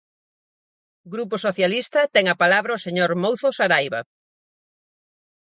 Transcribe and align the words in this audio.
Grupo 1.13 1.35
Socialista, 1.45 2.01
ten 2.13 2.25
a 2.29 2.35
palabra 2.43 2.77
o 2.77 2.83
señor 2.85 3.11
Mouzo 3.23 3.49
Saraiba. 3.59 4.01